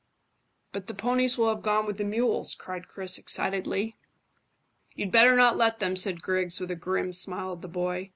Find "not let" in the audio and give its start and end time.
5.35-5.77